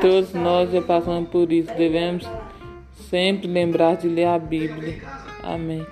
[0.00, 1.72] Todos nós já passamos por isso.
[1.74, 2.28] Devemos
[3.10, 5.02] sempre lembrar de ler a Bíblia.
[5.42, 5.84] Amém.